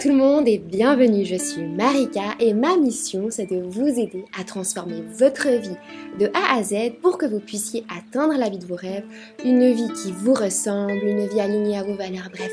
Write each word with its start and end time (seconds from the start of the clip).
Tout 0.00 0.08
le 0.08 0.16
monde 0.16 0.48
et 0.48 0.58
bienvenue, 0.58 1.24
je 1.24 1.36
suis 1.36 1.62
Marika 1.62 2.34
et 2.40 2.52
ma 2.52 2.76
mission 2.76 3.28
c'est 3.30 3.46
de 3.46 3.62
vous 3.62 3.86
aider 3.86 4.24
à 4.38 4.42
transformer 4.42 5.02
votre 5.16 5.48
vie 5.48 5.76
de 6.18 6.26
A 6.34 6.58
à 6.58 6.62
Z 6.62 6.96
pour 7.00 7.16
que 7.16 7.24
vous 7.24 7.38
puissiez 7.38 7.84
atteindre 7.88 8.36
la 8.36 8.50
vie 8.50 8.58
de 8.58 8.66
vos 8.66 8.74
rêves, 8.74 9.04
une 9.44 9.72
vie 9.72 9.88
qui 10.02 10.12
vous 10.12 10.34
ressemble, 10.34 10.92
une 10.92 11.26
vie 11.28 11.40
alignée 11.40 11.78
à 11.78 11.84
vos 11.84 11.94
valeurs, 11.94 12.28
bref, 12.30 12.50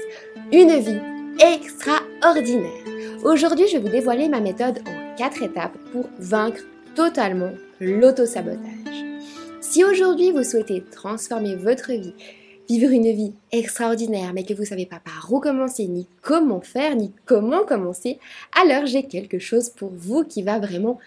une 0.54 0.78
vie 0.78 1.00
extraordinaire. 1.40 2.72
Aujourd'hui 3.26 3.68
je 3.68 3.78
vais 3.78 3.84
vous 3.84 3.90
dévoiler 3.90 4.30
ma 4.30 4.40
méthode 4.40 4.80
en 4.88 5.16
4 5.16 5.42
étapes 5.42 5.78
pour 5.92 6.06
vaincre 6.20 6.62
totalement 6.96 7.52
l'autosabotage. 7.80 9.04
Si 9.62 9.84
aujourd'hui 9.84 10.32
vous 10.32 10.44
souhaitez 10.44 10.84
transformer 10.92 11.56
votre 11.56 11.92
vie, 11.92 12.14
vivre 12.72 12.92
une 12.92 13.12
vie 13.12 13.34
extraordinaire, 13.52 14.32
mais 14.34 14.44
que 14.44 14.54
vous 14.54 14.62
ne 14.62 14.68
savez 14.68 14.86
pas 14.86 15.02
par 15.04 15.28
où 15.32 15.42
commencer, 15.42 15.88
ni 15.88 16.08
comment 16.22 16.62
faire, 16.62 16.96
ni 16.96 17.12
comment 17.26 17.66
commencer, 17.66 18.18
alors 18.62 18.86
j'ai 18.86 19.04
quelque 19.04 19.40
chose 19.40 19.70
pour 19.70 19.92
vous 19.94 20.24
qui 20.24 20.42
va 20.42 20.58
vraiment 20.58 20.98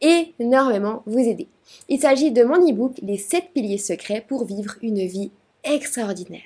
énormément 0.00 1.02
vous 1.04 1.18
aider. 1.18 1.46
Il 1.90 2.00
s'agit 2.00 2.32
de 2.32 2.42
mon 2.42 2.66
e-book 2.66 2.94
Les 3.02 3.18
7 3.18 3.50
piliers 3.52 3.76
secrets 3.76 4.24
pour 4.26 4.46
vivre 4.46 4.76
une 4.80 5.06
vie 5.06 5.30
extraordinaire. 5.62 6.40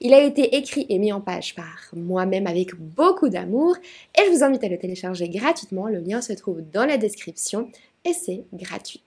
Il 0.00 0.14
a 0.14 0.22
été 0.22 0.54
écrit 0.56 0.86
et 0.88 1.00
mis 1.00 1.12
en 1.12 1.20
page 1.20 1.56
par 1.56 1.90
moi-même 1.92 2.46
avec 2.46 2.76
beaucoup 2.76 3.30
d'amour 3.30 3.76
et 4.16 4.22
je 4.26 4.30
vous 4.30 4.44
invite 4.44 4.62
à 4.62 4.68
le 4.68 4.78
télécharger 4.78 5.28
gratuitement. 5.28 5.88
Le 5.88 5.98
lien 5.98 6.20
se 6.20 6.34
trouve 6.34 6.62
dans 6.72 6.84
la 6.84 6.98
description 6.98 7.68
et 8.04 8.12
c'est 8.12 8.44
gratuit. 8.52 9.02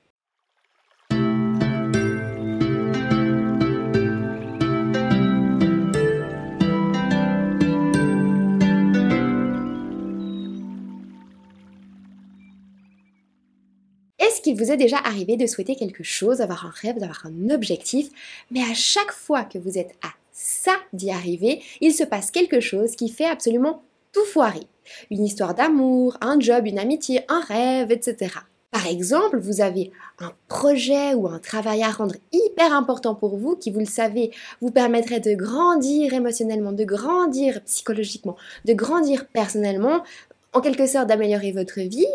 Qu'il 14.43 14.55
vous 14.55 14.71
est 14.71 14.77
déjà 14.77 14.97
arrivé 14.97 15.37
de 15.37 15.47
souhaiter 15.47 15.75
quelque 15.75 16.03
chose, 16.03 16.37
d'avoir 16.37 16.65
un 16.65 16.73
rêve, 16.81 16.99
d'avoir 16.99 17.25
un 17.25 17.49
objectif, 17.49 18.09
mais 18.51 18.61
à 18.61 18.73
chaque 18.73 19.11
fois 19.11 19.43
que 19.43 19.57
vous 19.57 19.77
êtes 19.77 19.95
à 20.03 20.09
ça 20.31 20.73
d'y 20.91 21.09
arriver, 21.09 21.61
il 21.81 21.93
se 21.93 22.03
passe 22.03 22.31
quelque 22.31 22.59
chose 22.59 22.95
qui 22.95 23.09
fait 23.09 23.25
absolument 23.25 23.83
tout 24.11 24.25
foirer. 24.25 24.67
Une 25.09 25.25
histoire 25.25 25.55
d'amour, 25.55 26.17
un 26.21 26.39
job, 26.39 26.67
une 26.67 26.79
amitié, 26.79 27.21
un 27.29 27.39
rêve, 27.39 27.91
etc. 27.91 28.31
Par 28.73 28.87
exemple, 28.87 29.37
vous 29.37 29.61
avez 29.61 29.91
un 30.19 30.31
projet 30.47 31.13
ou 31.13 31.27
un 31.27 31.37
travail 31.37 31.83
à 31.83 31.91
rendre 31.91 32.15
hyper 32.31 32.73
important 32.73 33.13
pour 33.13 33.37
vous 33.37 33.55
qui, 33.55 33.69
vous 33.69 33.79
le 33.79 33.85
savez, 33.85 34.31
vous 34.61 34.71
permettrait 34.71 35.19
de 35.19 35.35
grandir 35.35 36.11
émotionnellement, 36.13 36.71
de 36.71 36.83
grandir 36.83 37.61
psychologiquement, 37.65 38.35
de 38.65 38.73
grandir 38.73 39.27
personnellement, 39.27 40.01
en 40.53 40.61
quelque 40.61 40.85
sorte 40.85 41.07
d'améliorer 41.07 41.51
votre 41.51 41.79
vie, 41.81 42.07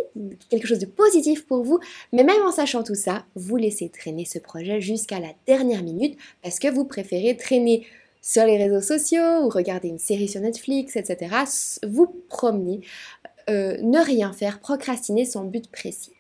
quelque 0.49 0.67
chose 0.67 0.79
de 0.79 0.87
positif 0.87 1.47
pour 1.47 1.63
vous, 1.63 1.81
mais 2.13 2.25
même 2.25 2.43
en 2.43 2.53
sachant 2.53 2.83
tout 2.83 2.95
ça, 2.95 3.25
vous 3.35 3.57
laissez 3.57 3.89
traîner 3.89 4.25
ce 4.25 4.39
projet 4.39 4.81
jusqu'à 4.81 5.19
la 5.19 5.33
dernière 5.47 5.83
minute 5.83 6.17
parce 6.43 6.59
que 6.59 6.69
vous 6.69 6.85
préférez 6.85 7.37
traîner 7.37 7.87
sur 8.23 8.45
les 8.45 8.57
réseaux 8.57 8.81
sociaux 8.81 9.45
ou 9.45 9.49
regarder 9.49 9.89
une 9.89 9.99
série 9.99 10.29
sur 10.29 10.41
Netflix, 10.41 10.97
etc. 10.97 11.35
Vous 11.87 12.07
promener, 12.29 12.81
euh, 13.49 13.77
ne 13.83 13.99
rien 13.99 14.33
faire, 14.33 14.61
procrastiner 14.61 15.25
son 15.25 15.45
but 15.45 15.71
précis. 15.71 16.13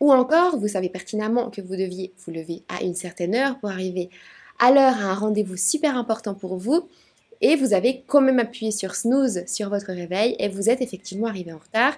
Ou 0.00 0.12
encore, 0.12 0.58
vous 0.58 0.68
savez 0.68 0.88
pertinemment 0.88 1.50
que 1.50 1.60
vous 1.60 1.74
deviez 1.74 2.12
vous 2.18 2.32
lever 2.32 2.62
à 2.68 2.82
une 2.84 2.94
certaine 2.94 3.34
heure 3.34 3.58
pour 3.58 3.70
arriver 3.70 4.10
à 4.58 4.70
l'heure 4.70 4.94
à 4.94 5.10
un 5.10 5.14
rendez-vous 5.14 5.56
super 5.56 5.96
important 5.96 6.34
pour 6.34 6.56
vous, 6.56 6.88
et 7.40 7.56
vous 7.56 7.72
avez 7.72 8.04
quand 8.06 8.20
même 8.20 8.38
appuyé 8.38 8.72
sur 8.72 8.94
snooze 8.94 9.44
sur 9.46 9.68
votre 9.68 9.92
réveil 9.92 10.36
et 10.38 10.48
vous 10.48 10.70
êtes 10.70 10.80
effectivement 10.80 11.28
arrivé 11.28 11.52
en 11.52 11.58
retard. 11.58 11.94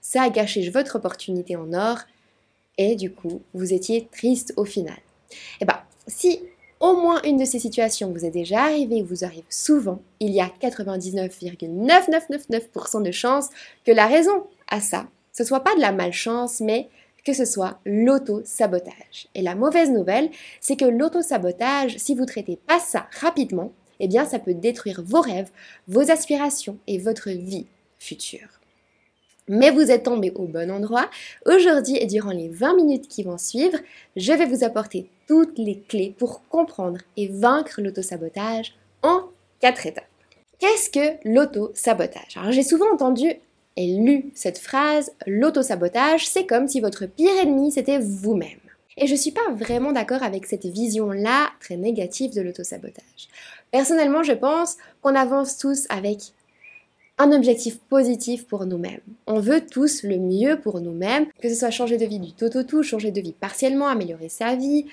Ça 0.00 0.22
a 0.22 0.30
gâché 0.30 0.68
votre 0.70 0.96
opportunité 0.96 1.56
en 1.56 1.72
or 1.72 1.98
et 2.78 2.96
du 2.96 3.12
coup, 3.12 3.42
vous 3.54 3.72
étiez 3.72 4.08
triste 4.12 4.52
au 4.56 4.64
final. 4.64 4.98
Et 5.30 5.62
eh 5.62 5.64
bien, 5.64 5.80
si 6.06 6.40
au 6.78 6.94
moins 6.96 7.20
une 7.22 7.38
de 7.38 7.44
ces 7.44 7.58
situations 7.58 8.12
vous 8.12 8.24
est 8.24 8.30
déjà 8.30 8.62
arrivée 8.64 9.02
ou 9.02 9.06
vous 9.06 9.24
arrive 9.24 9.42
souvent, 9.48 10.00
il 10.20 10.30
y 10.32 10.40
a 10.40 10.48
99,9999% 10.60 13.02
de 13.02 13.10
chances 13.10 13.48
que 13.84 13.90
la 13.92 14.06
raison 14.06 14.44
à 14.68 14.80
ça, 14.80 15.08
ce 15.32 15.42
soit 15.44 15.64
pas 15.64 15.74
de 15.74 15.80
la 15.80 15.92
malchance, 15.92 16.60
mais 16.60 16.88
que 17.24 17.32
ce 17.32 17.44
soit 17.44 17.80
l'auto-sabotage. 17.84 19.26
Et 19.34 19.42
la 19.42 19.56
mauvaise 19.56 19.90
nouvelle, 19.90 20.30
c'est 20.60 20.76
que 20.76 20.84
l'auto-sabotage, 20.84 21.96
si 21.96 22.14
vous 22.14 22.24
traitez 22.24 22.56
pas 22.56 22.78
ça 22.78 23.08
rapidement, 23.20 23.72
eh 24.00 24.08
bien 24.08 24.24
ça 24.24 24.38
peut 24.38 24.54
détruire 24.54 25.02
vos 25.04 25.20
rêves, 25.20 25.50
vos 25.88 26.10
aspirations 26.10 26.78
et 26.86 26.98
votre 26.98 27.30
vie 27.30 27.66
future. 27.98 28.48
Mais 29.48 29.70
vous 29.70 29.90
êtes 29.92 30.04
tombé 30.04 30.32
au 30.34 30.46
bon 30.46 30.70
endroit. 30.70 31.08
Aujourd'hui 31.44 31.96
et 31.98 32.06
durant 32.06 32.32
les 32.32 32.48
20 32.48 32.74
minutes 32.74 33.08
qui 33.08 33.22
vont 33.22 33.38
suivre, 33.38 33.78
je 34.16 34.32
vais 34.32 34.46
vous 34.46 34.64
apporter 34.64 35.08
toutes 35.28 35.58
les 35.58 35.80
clés 35.88 36.14
pour 36.18 36.42
comprendre 36.48 36.98
et 37.16 37.28
vaincre 37.28 37.80
l'autosabotage 37.80 38.74
en 39.02 39.22
4 39.60 39.86
étapes. 39.86 40.04
Qu'est-ce 40.58 40.90
que 40.90 41.16
l'autosabotage? 41.24 42.36
Alors 42.36 42.50
j'ai 42.50 42.62
souvent 42.62 42.92
entendu 42.92 43.34
et 43.76 43.98
lu 43.98 44.30
cette 44.34 44.58
phrase, 44.58 45.12
l'autosabotage, 45.26 46.26
c'est 46.26 46.46
comme 46.46 46.66
si 46.66 46.80
votre 46.80 47.06
pire 47.06 47.38
ennemi 47.42 47.70
c'était 47.70 47.98
vous-même. 47.98 48.58
Et 48.96 49.06
je 49.06 49.12
ne 49.12 49.18
suis 49.18 49.32
pas 49.32 49.50
vraiment 49.52 49.92
d'accord 49.92 50.22
avec 50.22 50.46
cette 50.46 50.64
vision-là 50.64 51.50
très 51.60 51.76
négative 51.76 52.34
de 52.34 52.40
l'autosabotage. 52.40 53.28
Personnellement, 53.76 54.22
je 54.22 54.32
pense 54.32 54.78
qu'on 55.02 55.14
avance 55.14 55.58
tous 55.58 55.84
avec 55.90 56.32
un 57.18 57.30
objectif 57.30 57.78
positif 57.78 58.46
pour 58.46 58.64
nous-mêmes. 58.64 59.02
On 59.26 59.38
veut 59.38 59.60
tous 59.60 60.02
le 60.02 60.16
mieux 60.16 60.58
pour 60.58 60.80
nous-mêmes, 60.80 61.26
que 61.42 61.50
ce 61.50 61.56
soit 61.56 61.70
changer 61.70 61.98
de 61.98 62.06
vie 62.06 62.18
du 62.18 62.32
tout 62.32 62.56
au 62.56 62.62
tout, 62.62 62.82
changer 62.82 63.10
de 63.10 63.20
vie 63.20 63.34
partiellement, 63.34 63.88
améliorer 63.88 64.30
sa 64.30 64.56
vie, 64.56 64.86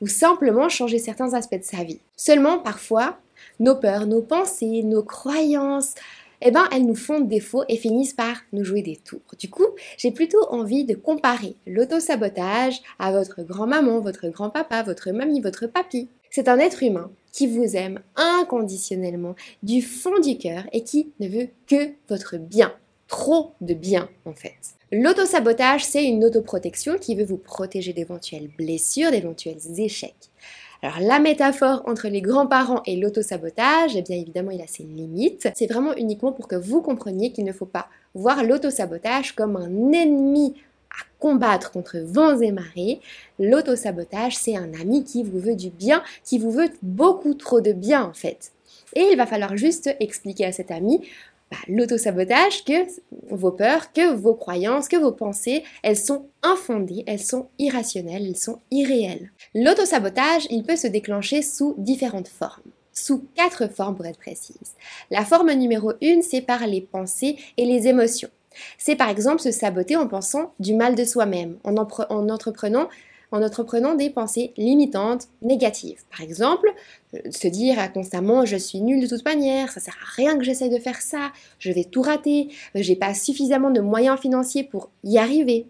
ou 0.00 0.06
simplement 0.06 0.68
changer 0.68 1.00
certains 1.00 1.34
aspects 1.34 1.58
de 1.58 1.64
sa 1.64 1.82
vie. 1.82 1.98
Seulement, 2.16 2.60
parfois, 2.60 3.18
nos 3.58 3.74
peurs, 3.74 4.06
nos 4.06 4.22
pensées, 4.22 4.84
nos 4.84 5.02
croyances, 5.02 5.96
eh 6.40 6.52
ben, 6.52 6.68
elles 6.70 6.86
nous 6.86 6.94
font 6.94 7.18
défaut 7.18 7.64
et 7.68 7.76
finissent 7.76 8.14
par 8.14 8.36
nous 8.52 8.62
jouer 8.62 8.82
des 8.82 8.98
tours. 8.98 9.34
Du 9.36 9.50
coup, 9.50 9.66
j'ai 9.96 10.12
plutôt 10.12 10.44
envie 10.50 10.84
de 10.84 10.94
comparer 10.94 11.56
l'autosabotage 11.66 12.82
à 13.00 13.10
votre 13.10 13.42
grand-maman, 13.42 13.98
votre 13.98 14.28
grand-papa, 14.28 14.84
votre 14.84 15.10
mamie, 15.10 15.40
votre 15.40 15.66
papy. 15.66 16.08
C'est 16.38 16.46
un 16.46 16.60
être 16.60 16.84
humain 16.84 17.10
qui 17.32 17.48
vous 17.48 17.74
aime 17.74 17.98
inconditionnellement 18.14 19.34
du 19.64 19.82
fond 19.82 20.20
du 20.20 20.38
cœur 20.38 20.62
et 20.72 20.84
qui 20.84 21.10
ne 21.18 21.26
veut 21.26 21.48
que 21.66 21.90
votre 22.08 22.36
bien. 22.36 22.72
Trop 23.08 23.54
de 23.60 23.74
bien 23.74 24.08
en 24.24 24.34
fait. 24.34 24.54
L'autosabotage, 24.92 25.84
c'est 25.84 26.04
une 26.04 26.24
autoprotection 26.24 26.96
qui 26.96 27.16
veut 27.16 27.24
vous 27.24 27.38
protéger 27.38 27.92
d'éventuelles 27.92 28.50
blessures, 28.56 29.10
d'éventuels 29.10 29.58
échecs. 29.78 30.30
Alors 30.80 31.00
la 31.00 31.18
métaphore 31.18 31.82
entre 31.86 32.06
les 32.06 32.22
grands-parents 32.22 32.82
et 32.86 32.94
l'autosabotage, 32.94 33.96
eh 33.96 34.02
bien 34.02 34.16
évidemment 34.16 34.52
il 34.52 34.62
a 34.62 34.68
ses 34.68 34.84
limites. 34.84 35.48
C'est 35.56 35.66
vraiment 35.66 35.96
uniquement 35.96 36.30
pour 36.30 36.46
que 36.46 36.54
vous 36.54 36.82
compreniez 36.82 37.32
qu'il 37.32 37.46
ne 37.46 37.52
faut 37.52 37.66
pas 37.66 37.88
voir 38.14 38.44
l'autosabotage 38.44 39.32
comme 39.32 39.56
un 39.56 39.90
ennemi 39.90 40.54
à 40.90 41.04
combattre 41.18 41.70
contre 41.70 41.98
vents 41.98 42.40
et 42.40 42.52
marées. 42.52 43.00
L'autosabotage, 43.38 44.36
c'est 44.36 44.56
un 44.56 44.72
ami 44.74 45.04
qui 45.04 45.22
vous 45.22 45.40
veut 45.40 45.56
du 45.56 45.70
bien, 45.70 46.02
qui 46.24 46.38
vous 46.38 46.50
veut 46.50 46.70
beaucoup 46.82 47.34
trop 47.34 47.60
de 47.60 47.72
bien 47.72 48.04
en 48.04 48.14
fait. 48.14 48.52
Et 48.94 49.08
il 49.12 49.16
va 49.16 49.26
falloir 49.26 49.56
juste 49.56 49.94
expliquer 50.00 50.46
à 50.46 50.52
cet 50.52 50.70
ami 50.70 51.00
bah, 51.50 51.56
l'autosabotage, 51.66 52.64
que 52.64 52.86
vos 53.30 53.52
peurs, 53.52 53.92
que 53.92 54.12
vos 54.12 54.34
croyances, 54.34 54.88
que 54.88 54.96
vos 54.96 55.12
pensées, 55.12 55.64
elles 55.82 55.96
sont 55.96 56.26
infondées, 56.42 57.04
elles 57.06 57.22
sont 57.22 57.48
irrationnelles, 57.58 58.26
elles 58.26 58.36
sont 58.36 58.60
irréelles. 58.70 59.30
L'autosabotage, 59.54 60.46
il 60.50 60.62
peut 60.62 60.76
se 60.76 60.86
déclencher 60.86 61.42
sous 61.42 61.74
différentes 61.78 62.28
formes 62.28 62.70
sous 62.98 63.24
quatre 63.36 63.68
formes 63.68 63.94
pour 63.94 64.06
être 64.06 64.18
précise. 64.18 64.74
La 65.10 65.24
forme 65.24 65.52
numéro 65.52 65.92
une, 66.00 66.20
c'est 66.20 66.40
par 66.40 66.66
les 66.66 66.80
pensées 66.80 67.36
et 67.56 67.64
les 67.64 67.86
émotions. 67.86 68.28
C'est 68.78 68.96
par 68.96 69.08
exemple 69.08 69.40
se 69.40 69.50
saboter 69.50 69.96
en 69.96 70.06
pensant 70.06 70.52
du 70.58 70.74
mal 70.74 70.94
de 70.94 71.04
soi-même, 71.04 71.58
en, 71.64 71.74
en 71.74 72.28
entreprenant 72.28 72.88
en 73.30 73.42
entreprenant 73.42 73.94
des 73.94 74.10
pensées 74.10 74.52
limitantes, 74.56 75.28
négatives. 75.42 76.02
Par 76.10 76.22
exemple, 76.22 76.72
euh, 77.14 77.18
se 77.30 77.48
dire 77.48 77.92
constamment 77.92 78.44
je 78.44 78.56
suis 78.56 78.80
nul 78.80 79.00
de 79.02 79.06
toute 79.06 79.24
manière, 79.24 79.70
ça 79.70 79.80
sert 79.80 79.96
à 80.02 80.10
rien 80.16 80.38
que 80.38 80.44
j'essaye 80.44 80.70
de 80.70 80.78
faire 80.78 81.00
ça, 81.00 81.32
je 81.58 81.70
vais 81.70 81.84
tout 81.84 82.02
rater, 82.02 82.48
j'ai 82.74 82.96
pas 82.96 83.14
suffisamment 83.14 83.70
de 83.70 83.80
moyens 83.80 84.18
financiers 84.18 84.64
pour 84.64 84.90
y 85.04 85.18
arriver. 85.18 85.66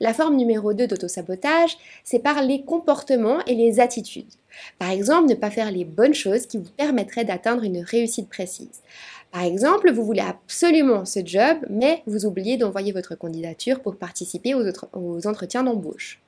La 0.00 0.14
forme 0.14 0.36
numéro 0.36 0.72
2 0.72 0.86
d'autosabotage, 0.86 1.76
c'est 2.04 2.18
par 2.18 2.42
les 2.42 2.62
comportements 2.62 3.44
et 3.46 3.54
les 3.54 3.80
attitudes. 3.80 4.32
Par 4.78 4.90
exemple, 4.90 5.28
ne 5.28 5.34
pas 5.34 5.50
faire 5.50 5.70
les 5.70 5.84
bonnes 5.84 6.14
choses 6.14 6.46
qui 6.46 6.58
vous 6.58 6.70
permettraient 6.76 7.24
d'atteindre 7.24 7.64
une 7.64 7.78
réussite 7.78 8.28
précise. 8.28 8.82
Par 9.30 9.42
exemple, 9.42 9.90
vous 9.90 10.04
voulez 10.04 10.20
absolument 10.20 11.04
ce 11.04 11.20
job, 11.24 11.58
mais 11.70 12.02
vous 12.06 12.26
oubliez 12.26 12.58
d'envoyer 12.58 12.92
votre 12.92 13.14
candidature 13.14 13.80
pour 13.80 13.96
participer 13.96 14.54
aux, 14.54 15.26
entretiens 15.26 15.62
d'embauche. 15.62 16.20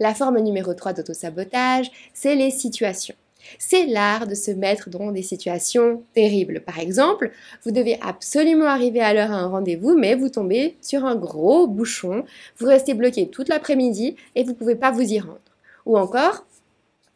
La 0.00 0.14
forme 0.14 0.40
numéro 0.40 0.72
3 0.72 0.94
d'autosabotage, 0.94 1.90
c'est 2.14 2.34
les 2.34 2.50
situations. 2.50 3.14
C'est 3.58 3.86
l'art 3.86 4.26
de 4.26 4.34
se 4.34 4.50
mettre 4.50 4.90
dans 4.90 5.12
des 5.12 5.22
situations 5.22 6.02
terribles. 6.14 6.60
Par 6.60 6.78
exemple, 6.78 7.32
vous 7.64 7.70
devez 7.70 7.98
absolument 8.00 8.66
arriver 8.66 9.00
à 9.00 9.14
l'heure 9.14 9.32
à 9.32 9.36
un 9.36 9.48
rendez-vous, 9.48 9.96
mais 9.96 10.14
vous 10.14 10.28
tombez 10.28 10.76
sur 10.80 11.04
un 11.04 11.16
gros 11.16 11.66
bouchon, 11.66 12.24
vous 12.58 12.66
restez 12.66 12.94
bloqué 12.94 13.28
toute 13.28 13.48
l'après-midi 13.48 14.16
et 14.34 14.44
vous 14.44 14.50
ne 14.50 14.56
pouvez 14.56 14.76
pas 14.76 14.90
vous 14.90 15.02
y 15.02 15.18
rendre. 15.18 15.40
Ou 15.86 15.98
encore, 15.98 16.46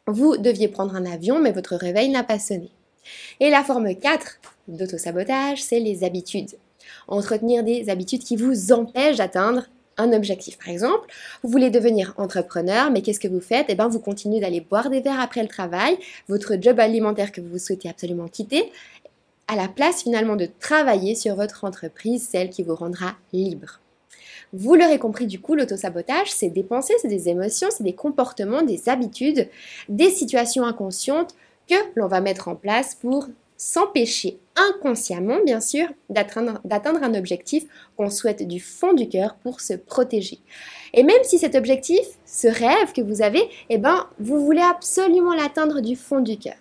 vous 0.06 0.37
deviez 0.37 0.69
prendre 0.69 0.94
un 0.94 1.06
avion, 1.06 1.40
mais 1.40 1.52
votre 1.52 1.76
réveil 1.76 2.08
n'a 2.08 2.25
pas 2.25 2.38
sonné. 2.38 2.70
Et 3.40 3.50
la 3.50 3.62
forme 3.62 3.94
4 3.94 4.40
d'autosabotage, 4.69 5.62
c'est 5.62 5.81
les 5.81 6.05
habitudes. 6.05 6.56
Entretenir 7.06 7.64
des 7.64 7.90
habitudes 7.90 8.23
qui 8.23 8.37
vous 8.37 8.73
empêchent 8.73 9.17
d'atteindre 9.17 9.64
un 9.98 10.12
objectif. 10.12 10.56
Par 10.58 10.68
exemple, 10.68 11.06
vous 11.42 11.50
voulez 11.50 11.70
devenir 11.70 12.14
entrepreneur, 12.16 12.90
mais 12.90 13.02
qu'est-ce 13.02 13.20
que 13.20 13.28
vous 13.28 13.40
faites? 13.40 13.66
Eh 13.68 13.74
bien, 13.74 13.88
vous 13.88 14.00
continuez 14.00 14.40
d'aller 14.40 14.60
boire 14.60 14.88
des 14.90 15.00
verres 15.00 15.20
après 15.20 15.42
le 15.42 15.48
travail, 15.48 15.98
votre 16.28 16.54
job 16.60 16.80
alimentaire 16.80 17.32
que 17.32 17.40
vous 17.40 17.58
souhaitez 17.58 17.88
absolument 17.88 18.28
quitter, 18.28 18.72
à 19.48 19.56
la 19.56 19.68
place 19.68 20.02
finalement 20.02 20.36
de 20.36 20.48
travailler 20.60 21.14
sur 21.14 21.34
votre 21.34 21.64
entreprise, 21.64 22.26
celle 22.30 22.50
qui 22.50 22.62
vous 22.62 22.74
rendra 22.74 23.14
libre. 23.32 23.80
Vous 24.52 24.74
l'aurez 24.74 24.98
compris, 24.98 25.26
du 25.26 25.40
coup, 25.40 25.54
l'autosabotage, 25.54 26.30
c'est 26.30 26.48
des 26.48 26.62
pensées, 26.62 26.94
c'est 27.02 27.08
des 27.08 27.28
émotions, 27.28 27.68
c'est 27.70 27.84
des 27.84 27.94
comportements, 27.94 28.62
des 28.62 28.88
habitudes, 28.88 29.48
des 29.88 30.10
situations 30.10 30.64
inconscientes 30.64 31.34
que 31.68 31.74
l'on 31.96 32.08
va 32.08 32.20
mettre 32.20 32.48
en 32.48 32.54
place 32.54 32.94
pour 32.94 33.28
s'empêcher 33.58 34.38
inconsciemment, 34.58 35.38
bien 35.44 35.60
sûr, 35.60 35.88
d'atteindre 36.10 37.02
un 37.02 37.14
objectif 37.14 37.64
qu'on 37.96 38.10
souhaite 38.10 38.46
du 38.46 38.60
fond 38.60 38.93
du 38.93 39.08
cœur 39.08 39.37
pour 39.37 39.60
se 39.60 39.75
protéger. 39.75 40.40
Et 40.94 41.02
même 41.02 41.22
si 41.22 41.38
cet 41.38 41.55
objectif, 41.55 42.05
ce 42.26 42.49
rêve 42.49 42.93
que 42.94 43.02
vous 43.02 43.22
avez, 43.22 43.43
eh 43.69 43.78
ben, 43.78 44.08
vous 44.19 44.44
voulez 44.44 44.62
absolument 44.62 45.34
l'atteindre 45.34 45.81
du 45.81 45.96
fond 45.96 46.20
du 46.20 46.38
cœur. 46.38 46.56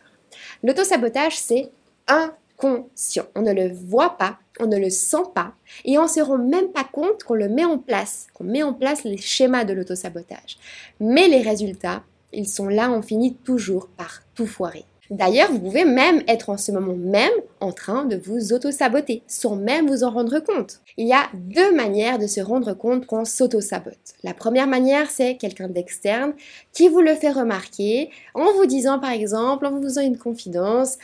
L'autosabotage, 0.63 1.37
c'est 1.37 1.69
inconscient. 2.07 3.25
On 3.35 3.41
ne 3.41 3.53
le 3.53 3.71
voit 3.73 4.17
pas, 4.17 4.37
on 4.59 4.67
ne 4.67 4.77
le 4.77 4.89
sent 4.89 5.23
pas, 5.33 5.53
et 5.85 5.97
on 5.97 6.03
ne 6.03 6.07
se 6.07 6.19
rend 6.19 6.37
même 6.37 6.71
pas 6.71 6.83
compte 6.83 7.23
qu'on 7.23 7.35
le 7.35 7.49
met 7.49 7.65
en 7.65 7.77
place, 7.77 8.27
qu'on 8.33 8.43
met 8.43 8.63
en 8.63 8.73
place 8.73 9.03
les 9.03 9.17
schémas 9.17 9.65
de 9.65 9.73
l'autosabotage. 9.73 10.57
Mais 10.99 11.27
les 11.27 11.41
résultats, 11.41 12.03
ils 12.33 12.47
sont 12.47 12.67
là, 12.67 12.91
on 12.91 13.01
finit 13.01 13.35
toujours 13.35 13.87
par 13.97 14.21
tout 14.35 14.47
foirer. 14.47 14.85
D'ailleurs, 15.09 15.51
vous 15.51 15.59
pouvez 15.59 15.85
même 15.85 16.21
être 16.27 16.49
en 16.49 16.57
ce 16.57 16.71
moment 16.71 16.95
même 16.95 17.31
en 17.61 17.71
train 17.71 18.03
de 18.03 18.17
vous 18.17 18.51
auto-saboter, 18.51 19.23
sans 19.25 19.55
même 19.55 19.87
vous 19.87 20.03
en 20.03 20.11
rendre 20.11 20.39
compte. 20.39 20.81
Il 20.97 21.07
y 21.07 21.13
a 21.13 21.29
deux 21.33 21.73
manières 21.73 22.19
de 22.19 22.27
se 22.27 22.41
rendre 22.41 22.73
compte 22.73 23.05
qu'on 23.05 23.23
s'auto-sabote. 23.23 24.15
La 24.23 24.33
première 24.33 24.67
manière, 24.67 25.09
c'est 25.09 25.35
quelqu'un 25.37 25.69
d'externe 25.69 26.33
qui 26.73 26.89
vous 26.89 26.99
le 26.99 27.15
fait 27.15 27.31
remarquer 27.31 28.09
en 28.33 28.51
vous 28.53 28.65
disant 28.65 28.99
par 28.99 29.11
exemple, 29.11 29.65
en 29.65 29.71
vous 29.71 29.83
faisant 29.83 30.01
une 30.01 30.17
confidence, 30.17 30.97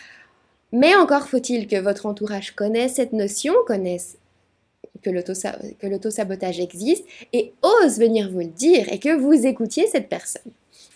mais 0.73 0.95
encore 0.95 1.27
faut-il 1.27 1.67
que 1.67 1.79
votre 1.79 2.05
entourage 2.05 2.51
connaisse 2.51 2.95
cette 2.95 3.13
notion, 3.13 3.53
connaisse 3.67 4.17
que 5.01 5.09
l'auto-sabotage 5.88 6.59
existe 6.59 7.05
et 7.31 7.53
ose 7.61 8.00
venir 8.00 8.31
vous 8.31 8.39
le 8.39 8.45
dire 8.45 8.91
et 8.91 9.00
que 9.00 9.15
vous 9.15 9.45
écoutiez 9.45 9.88
cette 9.88 10.09
personne. 10.09 10.51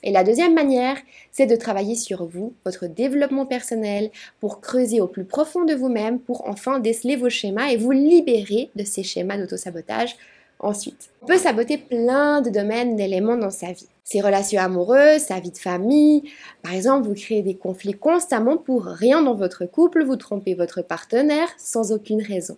Et 0.08 0.12
la 0.12 0.24
deuxième 0.24 0.54
manière, 0.54 0.96
c'est 1.34 1.48
de 1.48 1.58
travailler 1.58 1.96
sur 1.96 2.26
vous, 2.26 2.54
votre 2.64 2.88
développement 2.88 3.46
personnel, 3.46 4.10
pour 4.40 4.62
creuser 4.62 5.02
au 5.02 5.08
plus 5.08 5.26
profond 5.26 5.66
de 5.66 5.74
vous-même, 5.74 6.20
pour 6.20 6.48
enfin 6.48 6.80
déceler 6.80 7.18
vos 7.18 7.30
schémas 7.30 7.72
et 7.72 7.76
vous 7.76 7.92
libérer 7.92 8.70
de 8.78 8.86
ces 8.86 9.04
schémas 9.04 9.38
d'autosabotage 9.38 10.16
ensuite. 10.60 11.10
On 11.22 11.26
peut 11.26 11.38
saboter 11.38 11.78
plein 11.78 12.42
de 12.42 12.50
domaines, 12.50 12.96
d'éléments 12.96 13.36
dans 13.36 13.52
sa 13.52 13.74
vie. 13.74 13.90
Ses 14.06 14.22
relations 14.22 14.62
amoureuses, 14.62 15.24
sa 15.24 15.42
vie 15.42 15.52
de 15.52 15.58
famille. 15.58 16.24
Par 16.64 16.74
exemple, 16.74 17.06
vous 17.06 17.14
créez 17.14 17.42
des 17.42 17.56
conflits 17.56 17.92
constamment 17.92 18.56
pour 18.56 18.86
rien 18.86 19.22
dans 19.22 19.36
votre 19.36 19.66
couple, 19.66 20.06
vous 20.06 20.16
trompez 20.16 20.54
votre 20.54 20.82
partenaire 20.82 21.50
sans 21.58 21.92
aucune 21.92 22.22
raison. 22.22 22.56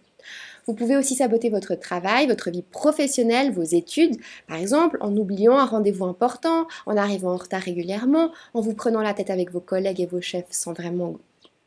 Vous 0.69 0.75
pouvez 0.75 0.97
aussi 0.97 1.15
saboter 1.15 1.49
votre 1.49 1.73
travail, 1.73 2.27
votre 2.27 2.51
vie 2.51 2.61
professionnelle, 2.61 3.51
vos 3.51 3.63
études, 3.63 4.17
par 4.47 4.57
exemple 4.57 4.99
en 5.01 5.17
oubliant 5.17 5.57
un 5.57 5.65
rendez-vous 5.65 6.05
important, 6.05 6.67
en 6.85 6.95
arrivant 6.95 7.33
en 7.33 7.37
retard 7.37 7.63
régulièrement, 7.63 8.31
en 8.53 8.61
vous 8.61 8.75
prenant 8.75 9.01
la 9.01 9.15
tête 9.15 9.31
avec 9.31 9.51
vos 9.51 9.61
collègues 9.61 9.99
et 9.99 10.05
vos 10.05 10.21
chefs 10.21 10.45
sans 10.51 10.73
vraiment 10.73 11.15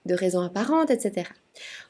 de 0.07 0.15
raison 0.15 0.41
apparente, 0.41 0.93
etc. 0.93 1.29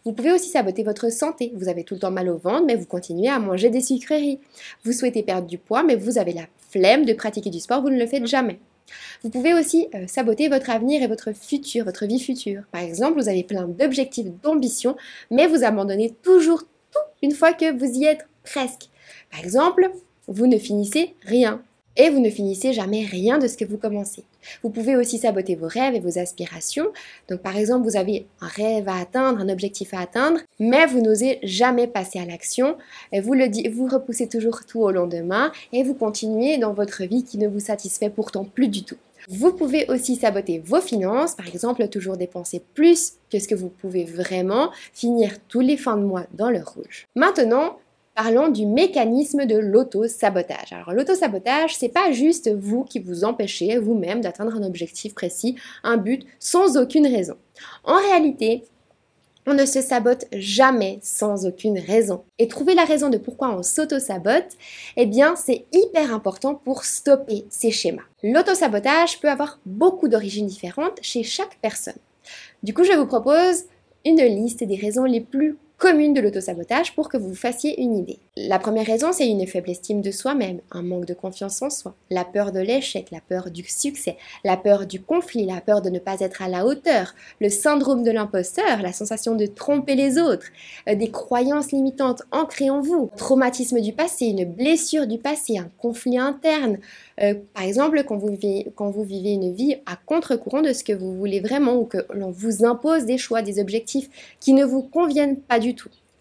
Vous 0.07 0.15
pouvez 0.15 0.33
aussi 0.33 0.49
saboter 0.49 0.85
votre 0.85 1.13
santé. 1.13 1.53
Vous 1.55 1.69
avez 1.69 1.85
tout 1.85 1.93
le 1.93 2.01
temps 2.01 2.11
mal 2.11 2.31
au 2.31 2.39
ventre, 2.39 2.65
mais 2.65 2.77
vous 2.77 2.87
continuez 2.87 3.29
à 3.29 3.39
manger 3.39 3.69
des 3.69 3.83
sucreries. 3.83 4.41
Vous 4.83 4.95
souhaitez 4.95 5.23
perdre 5.23 5.47
du 5.47 5.59
poids, 5.59 5.83
mais 5.83 5.97
vous 5.97 6.17
avez 6.17 6.33
la 6.33 6.47
flemme 6.71 7.05
de 7.05 7.13
pratiquer 7.13 7.51
du 7.51 7.61
sport, 7.61 7.83
vous 7.83 7.91
ne 7.91 7.99
le 7.99 8.07
faites 8.07 8.27
jamais. 8.27 8.59
Vous 9.23 9.29
pouvez 9.29 9.53
aussi 9.53 9.89
euh, 9.95 10.07
saboter 10.07 10.49
votre 10.49 10.71
avenir 10.71 11.03
et 11.03 11.07
votre 11.07 11.33
futur, 11.33 11.85
votre 11.85 12.07
vie 12.07 12.21
future. 12.21 12.63
Par 12.73 12.81
exemple, 12.81 13.21
vous 13.21 13.29
avez 13.29 13.45
plein 13.45 13.69
d'objectifs, 13.69 14.29
d'ambitions, 14.43 14.97
mais 15.31 15.47
vous 15.47 15.63
abandonnez 15.63 16.15
toujours 16.23 16.65
une 17.23 17.33
fois 17.33 17.53
que 17.53 17.73
vous 17.73 17.99
y 17.99 18.05
êtes 18.05 18.27
presque. 18.45 18.89
Par 19.31 19.41
exemple, 19.41 19.91
vous 20.29 20.47
ne 20.47 20.59
finissez 20.59 21.15
rien 21.23 21.63
et 21.97 22.09
vous 22.09 22.21
ne 22.21 22.31
finissez 22.31 22.73
jamais 22.73 23.05
rien 23.05 23.39
de 23.39 23.47
ce 23.47 23.57
que 23.57 23.65
vous 23.65 23.77
commencez. 23.77 24.25
Vous 24.63 24.71
pouvez 24.71 24.97
aussi 24.97 25.19
saboter 25.19 25.55
vos 25.55 25.69
rêves 25.69 25.95
et 25.95 26.01
vos 26.01 26.19
aspirations. 26.19 26.87
Donc 27.29 27.41
par 27.41 27.57
exemple, 27.57 27.87
vous 27.87 27.97
avez 27.97 28.27
un 28.41 28.47
rêve 28.47 28.89
à 28.89 28.97
atteindre, 28.97 29.41
un 29.41 29.49
objectif 29.49 29.93
à 29.95 30.01
atteindre, 30.01 30.41
mais 30.59 30.87
vous 30.87 31.01
n'osez 31.01 31.39
jamais 31.43 31.87
passer 31.87 32.19
à 32.19 32.25
l'action. 32.25 32.77
Vous 33.13 33.35
vous 33.73 33.87
repoussez 33.87 34.29
toujours 34.29 34.65
tout 34.65 34.81
au 34.81 34.91
lendemain 34.91 35.53
et 35.73 35.83
vous 35.83 35.95
continuez 35.95 36.59
dans 36.59 36.73
votre 36.73 37.05
vie 37.05 37.25
qui 37.25 37.39
ne 37.39 37.49
vous 37.49 37.61
satisfait 37.61 38.11
pourtant 38.11 38.45
plus 38.45 38.69
du 38.69 38.85
tout. 38.85 38.99
Vous 39.29 39.53
pouvez 39.53 39.87
aussi 39.89 40.17
saboter 40.17 40.59
vos 40.59 40.81
finances, 40.81 41.35
par 41.35 41.49
exemple 41.49 41.87
toujours 41.89 42.17
dépenser 42.17 42.63
plus 42.75 43.15
que 43.31 43.39
ce 43.39 43.49
que 43.49 43.55
vous 43.55 43.69
pouvez 43.69 44.05
vraiment, 44.05 44.71
finir 44.93 45.33
tous 45.49 45.61
les 45.61 45.77
fins 45.77 45.97
de 45.97 46.05
mois 46.05 46.27
dans 46.35 46.51
le 46.51 46.61
rouge. 46.63 47.07
Maintenant, 47.15 47.79
Parlons 48.15 48.49
du 48.49 48.67
mécanisme 48.67 49.47
de 49.47 49.57
l'auto-sabotage. 49.57 50.71
Alors 50.73 50.93
l'auto-sabotage, 50.93 51.75
c'est 51.75 51.89
pas 51.89 52.13
juste 52.13 52.55
vous 52.55 52.85
qui 52.85 52.99
vous 52.99 53.25
empêchez 53.25 53.79
vous-même 53.79 54.21
d'atteindre 54.21 54.55
un 54.55 54.63
objectif 54.65 55.15
précis, 55.15 55.57
un 55.83 55.97
but, 55.97 56.27
sans 56.39 56.77
aucune 56.77 57.07
raison. 57.07 57.37
En 57.85 57.97
réalité, 57.97 58.65
on 59.47 59.55
ne 59.55 59.67
se 59.67 59.81
sabote 59.81 60.27
jamais 60.33 60.99
sans 61.03 61.47
aucune 61.47 61.79
raison. 61.79 62.23
Et 62.39 62.49
trouver 62.49 62.75
la 62.75 62.85
raison 62.85 63.09
de 63.09 63.19
pourquoi 63.19 63.51
on 63.57 63.63
s'auto-sabote, 63.63 64.57
eh 64.97 65.07
bien, 65.07 65.35
c'est 65.37 65.65
hyper 65.73 66.15
important 66.15 66.55
pour 66.55 66.85
stopper 66.85 67.45
ces 67.51 67.71
schémas. 67.71 68.03
L'auto-sabotage 68.23 69.21
peut 69.21 69.31
avoir 69.31 69.59
beaucoup 69.67 70.09
d'origines 70.09 70.47
différentes 70.47 70.99
chez 71.03 71.23
chaque 71.23 71.59
personne. 71.61 71.95
Du 72.63 72.73
coup, 72.75 72.85
je 72.85 72.93
vous 72.93 73.07
propose 73.07 73.65
une 74.05 74.23
liste 74.23 74.65
des 74.65 74.77
raisons 74.77 75.05
les 75.05 75.21
plus 75.21 75.57
commune 75.83 76.15
de 76.15 76.21
l'autosabotage 76.21 76.95
pour 76.95 77.09
que 77.09 77.17
vous 77.17 77.35
fassiez 77.35 77.83
une 77.83 77.97
idée. 77.97 78.21
La 78.37 78.61
première 78.61 78.87
raison, 78.87 79.11
c'est 79.11 79.27
une 79.27 79.49
faible 79.49 79.69
estime 79.69 80.01
de 80.01 80.13
soi-même, 80.13 80.61
un 80.71 80.83
manque 80.83 81.07
de 81.07 81.13
confiance 81.13 81.61
en 81.61 81.71
soi, 81.71 81.97
la 82.09 82.25
peur 82.25 82.53
de 82.53 82.61
l'échec, 82.61 83.11
la 83.11 83.21
peur 83.21 83.51
du 83.51 83.65
succès, 83.65 84.17
la 84.45 84.57
peur 84.57 84.87
du 84.87 85.03
conflit, 85.03 85.45
la 85.45 85.61
peur 85.61 85.83
de 85.83 85.91
ne 85.91 85.99
pas 85.99 86.21
être 86.21 86.41
à 86.41 86.49
la 86.49 86.67
hauteur, 86.67 87.17
le 87.41 87.49
syndrome 87.49 88.05
de 88.05 88.13
l'imposteur, 88.13 88.81
la 88.81 88.93
sensation 88.93 89.35
de 89.35 89.47
tromper 89.47 89.97
les 89.97 90.19
autres, 90.19 90.47
euh, 90.89 90.95
des 90.95 91.11
croyances 91.11 91.73
limitantes 91.73 92.23
ancrées 92.31 92.71
en 92.71 92.81
vous, 92.81 93.11
traumatisme 93.17 93.81
du 93.81 93.93
passé, 93.93 94.27
une 94.27 94.45
blessure 94.45 95.09
du 95.09 95.19
passé, 95.19 95.59
un 95.59 95.69
conflit 95.79 96.17
interne. 96.17 96.79
Euh, 97.21 97.35
par 97.55 97.65
exemple, 97.65 98.05
quand 98.05 98.17
vous, 98.17 98.29
vivez, 98.37 98.73
quand 98.77 98.91
vous 98.91 99.03
vivez 99.03 99.33
une 99.33 99.53
vie 99.53 99.79
à 99.87 99.97
contre-courant 99.97 100.63
de 100.63 100.73
ce 100.73 100.85
que 100.85 100.93
vous 100.93 101.17
voulez 101.17 101.41
vraiment 101.41 101.75
ou 101.75 101.87
que 101.87 102.07
l'on 102.15 102.31
vous 102.31 102.65
impose 102.65 103.05
des 103.05 103.19
choix, 103.19 103.43
des 103.43 103.61
objectifs 103.61 104.09
qui 104.39 104.53
ne 104.53 104.65
vous 104.65 104.83
conviennent 104.83 105.37
pas 105.37 105.59
du 105.59 105.72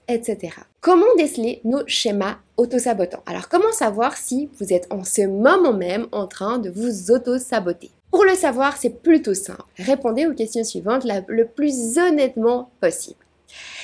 etc. 0.08 0.56
Comment 0.82 1.16
déceler 1.18 1.62
nos 1.64 1.88
schémas 1.88 2.38
auto-sabotants? 2.58 3.24
Alors 3.26 3.50
comment 3.50 3.72
savoir 3.72 4.18
si 4.18 4.50
vous 4.60 4.74
êtes 4.74 4.88
en 4.92 5.04
ce 5.04 5.26
moment 5.28 5.74
même 5.74 6.08
en 6.12 6.28
train 6.28 6.60
de 6.60 6.70
vous 6.70 7.12
auto-saboter? 7.12 7.92
Pour 8.12 8.26
le 8.26 8.36
savoir, 8.36 8.76
c'est 8.76 9.02
plutôt 9.02 9.34
simple. 9.34 9.64
Répondez 9.78 10.26
aux 10.26 10.34
questions 10.34 10.66
suivantes 10.66 11.08
le 11.28 11.46
plus 11.46 11.98
honnêtement 11.98 12.70
possible. 12.82 13.26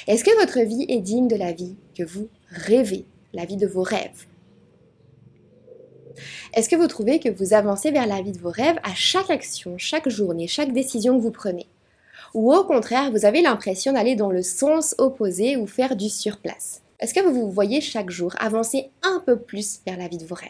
Est-ce 0.07 0.23
que 0.23 0.37
votre 0.39 0.59
vie 0.59 0.85
est 0.89 0.99
digne 0.99 1.27
de 1.27 1.35
la 1.35 1.53
vie 1.53 1.75
que 1.95 2.03
vous 2.03 2.27
rêvez, 2.49 3.05
la 3.33 3.45
vie 3.45 3.57
de 3.57 3.67
vos 3.67 3.83
rêves? 3.83 4.25
Est-ce 6.53 6.67
que 6.67 6.75
vous 6.75 6.87
trouvez 6.87 7.19
que 7.19 7.29
vous 7.29 7.53
avancez 7.53 7.91
vers 7.91 8.07
la 8.07 8.21
vie 8.21 8.31
de 8.31 8.39
vos 8.39 8.49
rêves 8.49 8.79
à 8.83 8.93
chaque 8.95 9.29
action, 9.29 9.77
chaque 9.77 10.09
journée, 10.09 10.47
chaque 10.47 10.73
décision 10.73 11.17
que 11.17 11.21
vous 11.21 11.31
prenez? 11.31 11.67
Ou 12.33 12.53
au 12.53 12.63
contraire, 12.63 13.11
vous 13.11 13.25
avez 13.25 13.41
l'impression 13.41 13.93
d'aller 13.93 14.15
dans 14.15 14.31
le 14.31 14.41
sens 14.41 14.95
opposé 14.97 15.57
ou 15.57 15.67
faire 15.67 15.95
du 15.95 16.09
surplace 16.09 16.81
Est-ce 16.99 17.13
que 17.13 17.21
vous 17.21 17.33
vous 17.33 17.51
voyez 17.51 17.81
chaque 17.81 18.09
jour 18.09 18.35
avancer 18.39 18.89
un 19.03 19.21
peu 19.25 19.37
plus 19.37 19.79
vers 19.85 19.97
la 19.97 20.07
vie 20.07 20.17
de 20.17 20.25
vos 20.25 20.35
rêves? 20.35 20.49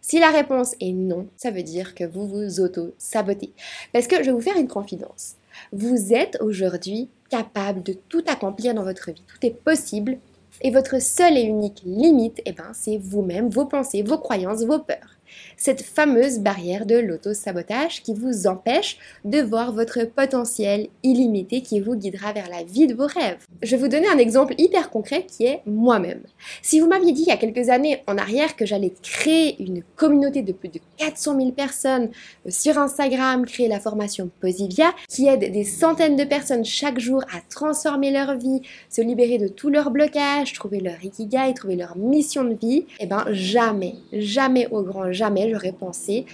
Si 0.00 0.20
la 0.20 0.30
réponse 0.30 0.76
est 0.80 0.92
non, 0.92 1.26
ça 1.36 1.50
veut 1.50 1.64
dire 1.64 1.94
que 1.96 2.04
vous 2.04 2.28
vous 2.28 2.60
auto-sabotez. 2.60 3.52
Parce 3.92 4.06
que 4.06 4.18
je 4.18 4.26
vais 4.26 4.32
vous 4.32 4.40
faire 4.40 4.56
une 4.56 4.68
confidence. 4.68 5.34
Vous 5.72 6.12
êtes 6.12 6.38
aujourd'hui 6.40 7.08
capable 7.28 7.82
de 7.82 7.94
tout 8.08 8.22
accomplir 8.28 8.72
dans 8.72 8.84
votre 8.84 9.10
vie. 9.10 9.24
Tout 9.26 9.44
est 9.44 9.50
possible. 9.50 10.18
Et 10.60 10.70
votre 10.70 11.02
seule 11.02 11.36
et 11.36 11.42
unique 11.42 11.82
limite, 11.84 12.40
eh 12.46 12.52
ben, 12.52 12.70
c'est 12.72 12.98
vous-même, 12.98 13.50
vos 13.50 13.66
pensées, 13.66 14.02
vos 14.02 14.18
croyances, 14.18 14.64
vos 14.64 14.78
peurs. 14.78 15.15
Cette 15.56 15.82
fameuse 15.82 16.38
barrière 16.38 16.86
de 16.86 16.96
l'auto-sabotage 16.96 18.02
qui 18.02 18.14
vous 18.14 18.46
empêche 18.46 18.98
de 19.24 19.40
voir 19.40 19.72
votre 19.72 20.04
potentiel 20.04 20.88
illimité 21.02 21.62
qui 21.62 21.80
vous 21.80 21.96
guidera 21.96 22.32
vers 22.32 22.48
la 22.48 22.62
vie 22.62 22.86
de 22.86 22.94
vos 22.94 23.06
rêves. 23.06 23.44
Je 23.62 23.70
vais 23.76 23.82
vous 23.82 23.88
donner 23.88 24.08
un 24.08 24.18
exemple 24.18 24.54
hyper 24.58 24.90
concret 24.90 25.26
qui 25.26 25.44
est 25.44 25.62
moi-même. 25.66 26.22
Si 26.62 26.80
vous 26.80 26.86
m'aviez 26.88 27.12
dit 27.12 27.22
il 27.22 27.28
y 27.28 27.32
a 27.32 27.36
quelques 27.36 27.68
années 27.68 28.02
en 28.06 28.18
arrière 28.18 28.56
que 28.56 28.66
j'allais 28.66 28.92
créer 29.02 29.60
une 29.62 29.82
communauté 29.96 30.42
de 30.42 30.52
plus 30.52 30.68
de 30.68 30.80
400 30.98 31.36
000 31.36 31.50
personnes 31.52 32.10
sur 32.48 32.78
Instagram, 32.78 33.46
créer 33.46 33.68
la 33.68 33.80
formation 33.80 34.30
Posivia, 34.40 34.94
qui 35.08 35.26
aide 35.26 35.52
des 35.52 35.64
centaines 35.64 36.16
de 36.16 36.24
personnes 36.24 36.64
chaque 36.64 36.98
jour 36.98 37.22
à 37.32 37.40
transformer 37.48 38.10
leur 38.10 38.36
vie, 38.36 38.62
se 38.90 39.00
libérer 39.00 39.38
de 39.38 39.48
tous 39.48 39.70
leurs 39.70 39.90
blocages, 39.90 40.52
trouver 40.52 40.80
leur 40.80 41.02
ikigai, 41.04 41.54
trouver 41.54 41.76
leur 41.76 41.96
mission 41.96 42.44
de 42.44 42.54
vie, 42.54 42.86
eh 43.00 43.06
ben 43.06 43.24
jamais, 43.30 43.94
jamais 44.12 44.68
au 44.70 44.82
grand 44.82 45.12
jamais 45.12 45.25
j'aurais 45.50 45.72
pensé 45.72 46.26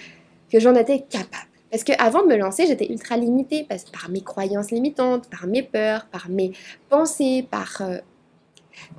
que 0.50 0.60
j'en 0.60 0.74
étais 0.74 1.00
capable. 1.00 1.48
Parce 1.70 1.84
qu'avant 1.84 2.22
de 2.22 2.28
me 2.28 2.36
lancer, 2.36 2.66
j'étais 2.66 2.90
ultra 2.90 3.16
limitée 3.16 3.66
par 3.92 4.10
mes 4.10 4.20
croyances 4.20 4.70
limitantes, 4.70 5.28
par 5.30 5.46
mes 5.46 5.62
peurs, 5.62 6.06
par 6.06 6.28
mes 6.28 6.52
pensées, 6.88 7.46
par... 7.50 7.80
Euh, 7.80 7.98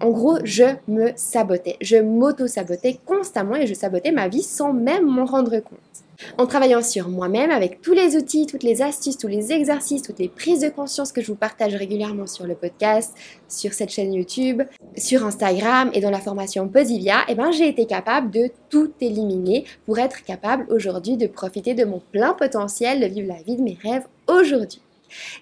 en 0.02 0.10
gros, 0.10 0.38
je 0.44 0.66
me 0.88 1.12
sabotais. 1.16 1.78
Je 1.82 1.98
m'auto-sabotais 1.98 3.00
constamment 3.06 3.56
et 3.56 3.68
je 3.68 3.74
sabotais 3.74 4.12
ma 4.12 4.28
vie 4.28 4.44
sans 4.44 4.74
même 4.74 5.06
m'en 5.06 5.26
rendre 5.26 5.60
compte 5.60 6.04
en 6.38 6.46
travaillant 6.46 6.82
sur 6.82 7.10
moi-même 7.10 7.52
avec 7.52 7.82
tous 7.82 7.94
les 7.94 8.16
outils, 8.16 8.46
toutes 8.46 8.64
les 8.64 8.82
astuces, 8.82 9.18
tous 9.18 9.28
les 9.28 9.52
exercices, 9.52 10.02
toutes 10.02 10.20
les 10.20 10.30
prises 10.30 10.62
de 10.62 10.70
conscience 10.70 11.12
que 11.12 11.22
je 11.22 11.28
vous 11.28 11.36
partage 11.36 11.76
régulièrement 11.76 12.28
sur 12.28 12.46
le 12.46 12.56
podcast, 12.56 13.14
sur 13.48 13.74
cette 13.74 13.90
chaîne 13.90 14.14
YouTube, 14.14 14.62
sur 14.98 15.26
Instagram 15.26 15.90
et 15.94 16.02
dans 16.02 16.12
la 16.12 16.20
formation 16.20 16.68
Posivia, 16.68 17.24
eh 17.28 17.36
ben, 17.36 17.52
j'ai 17.52 17.68
été 17.68 17.86
capable 17.86 18.32
de 18.32 18.50
tout 18.70 18.92
éliminer 19.02 19.66
pour 19.86 20.00
être 20.00 20.24
capable 20.24 20.66
aujourd'hui 20.72 21.18
de 21.18 21.28
profiter 21.28 21.74
de 21.74 21.86
mon 21.86 22.02
plein 22.12 22.34
potentiel, 22.34 23.00
de 23.00 23.06
vivre 23.06 23.28
la 23.28 23.42
vie 23.42 23.58
de 23.58 23.64
mes 23.64 23.78
rêves 23.82 24.06
aujourd'hui. 24.28 24.82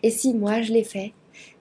Et 0.03 0.09
si 0.09 0.33
moi 0.33 0.61
je 0.61 0.73
l'ai 0.73 0.83
fait, 0.83 1.13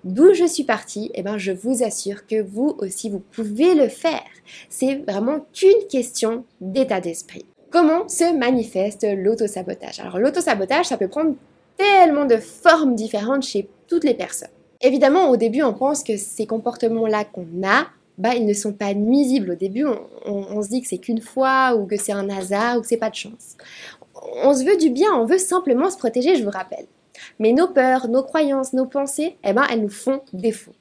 d'où 0.05 0.35
je 0.35 0.45
suis 0.45 0.65
partie, 0.65 1.11
eh 1.15 1.23
ben, 1.23 1.39
je 1.39 1.53
vous 1.53 1.83
assure 1.83 2.27
que 2.27 2.41
vous 2.41 2.77
aussi, 2.79 3.11
vous 3.11 3.21
pouvez 3.21 3.75
le 3.75 3.89
faire. 3.89 4.23
C'est 4.69 5.03
vraiment 5.07 5.47
qu'une 5.53 5.87
question 5.89 6.45
d'état 6.61 7.01
d'esprit. 7.01 7.45
Comment 7.71 8.09
se 8.09 8.37
manifeste 8.37 9.07
l'autosabotage? 9.17 10.01
Alors 10.01 10.19
l'autosabotage, 10.19 10.87
ça 10.87 10.97
peut 10.97 11.09
prendre 11.09 11.35
tellement 11.77 12.25
de 12.25 12.37
formes 12.37 12.95
différentes 12.95 13.45
chez 13.45 13.69
toutes 13.87 14.05
les 14.05 14.15
personnes. 14.15 14.51
Évidemment, 14.81 15.29
au 15.29 15.37
début, 15.37 15.63
on 15.63 15.75
pense 15.75 16.03
que 16.03 16.17
ces 16.17 16.47
comportements-là 16.47 17.25
qu'on 17.25 17.47
a, 17.65 17.87
bah, 18.19 18.35
ils 18.35 18.47
ne 18.47 18.53
sont 18.55 18.73
pas 18.73 18.95
nuisibles. 18.95 19.53
Au 19.53 19.55
début, 19.55 19.87
on, 20.27 20.63
se 20.63 20.69
dit 20.69 20.83
que 20.83 20.89
c'est 20.89 20.99
qu'une 20.99 21.21
fois, 21.21 21.75
ou 21.75 21.87
que 21.87 21.97
c'est 21.97 22.13
un 22.13 22.29
hasard, 22.29 22.79
ou 22.79 22.81
que 22.81 22.87
c'est 22.87 22.97
pas 22.97 23.11
de 23.11 23.15
chance. 23.15 23.57
On 24.43 24.55
se 24.55 24.65
veut 24.65 24.77
du 24.77 24.91
bien, 24.91 25.13
on 25.15 25.25
veut 25.25 25.39
simplement 25.39 25.91
se 25.91 25.97
protéger, 25.97 26.37
je 26.37 26.45
vous 26.45 26.51
rappelle. 26.51 26.87
Mais 27.39 27.53
nos 27.53 27.69
peurs, 27.69 28.09
nos 28.09 28.23
croyances, 28.23 28.73
nos 28.73 28.87
pensées, 28.87 29.37
eh 29.45 29.53
ben, 29.53 29.65
elles 29.71 29.83
nous 29.83 29.89
font 29.89 30.23
défaut. 30.33 30.73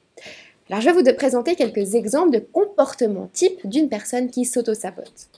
Alors, 0.68 0.80
je 0.80 0.90
vais 0.90 1.02
vous 1.02 1.16
présenter 1.16 1.56
quelques 1.56 1.94
exemples 1.94 2.30
de 2.30 2.38
comportements 2.38 3.28
types 3.32 3.66
d'une 3.66 3.88
personne 3.88 4.30
qui 4.30 4.44
s'auto-sabote. 4.44 5.28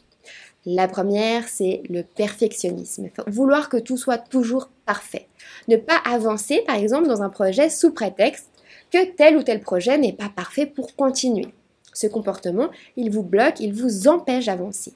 La 0.66 0.87
première, 0.87 1.49
c'est 1.49 1.82
le 1.88 2.02
perfectionnisme. 2.02 3.09
Vouloir 3.26 3.68
que 3.68 3.78
tout 3.78 3.97
soit 3.97 4.18
toujours 4.18 4.68
parfait. 4.87 5.26
Ne 5.68 5.76
pas 5.76 5.97
avancer, 6.04 6.62
par 6.66 6.76
exemple, 6.76 7.09
dans 7.09 7.23
un 7.23 7.30
projet 7.30 7.68
sous 7.68 7.92
prétexte 7.92 8.49
que 8.92 9.04
tel 9.16 9.37
ou 9.37 9.42
tel 9.42 9.61
projet 9.61 9.99
n'est 9.99 10.12
pas 10.12 10.28
parfait 10.28 10.66
pour 10.66 10.94
continuer. 10.94 11.49
Ce 11.94 12.06
comportement, 12.06 12.71
il 12.97 13.11
vous 13.11 13.23
bloque, 13.23 13.59
il 13.59 13.73
vous 13.73 14.09
empêche 14.09 14.47
d'avancer. 14.47 14.92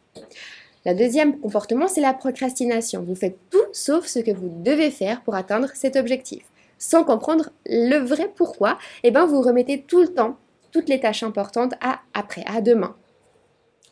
Le 0.87 0.95
deuxième 0.95 1.41
comportement, 1.41 1.89
c'est 1.89 2.01
la 2.01 2.15
procrastination. 2.15 3.03
Vous 3.03 3.17
faites 3.17 3.37
tout 3.51 3.59
sauf 3.73 4.07
ce 4.07 4.21
que 4.21 4.31
vous 4.31 4.49
devez 4.63 4.93
faire 4.93 5.21
pour 5.23 5.35
atteindre 5.35 5.69
cet 5.75 5.97
objectif. 5.97 6.45
Sans 6.79 7.03
comprendre 7.03 7.51
le 7.67 7.99
vrai 7.99 8.31
pourquoi, 8.37 8.79
eh 9.03 9.11
ben 9.11 9.27
vous 9.27 9.43
remettez 9.43 9.83
tout 9.83 10.01
le 10.01 10.15
temps 10.15 10.37
toutes 10.71 10.89
les 10.89 11.01
tâches 11.01 11.25
importantes 11.25 11.75
à 11.81 11.99
après, 12.15 12.45
à 12.47 12.61
demain, 12.61 12.95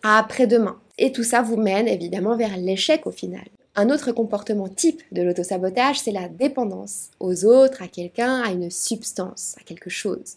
à 0.05 0.19
après-demain. 0.19 0.79
Et 0.97 1.11
tout 1.11 1.25
ça 1.25 1.43
vous 1.43 1.57
mène 1.57 1.89
évidemment 1.89 2.37
vers 2.37 2.57
l'échec 2.57 3.09
au 3.09 3.11
final. 3.11 3.49
Un 3.77 3.91
autre 3.91 4.13
comportement 4.13 4.69
type 4.69 5.03
de 5.11 5.23
l'autosabotage, 5.23 5.99
c'est 5.99 6.13
la 6.13 6.29
dépendance 6.29 7.11
aux 7.19 7.45
autres, 7.45 7.83
à 7.83 7.89
quelqu'un, 7.89 8.41
à 8.41 8.53
une 8.53 8.71
substance, 8.71 9.57
à 9.61 9.65
quelque 9.65 9.91
chose. 9.91 10.37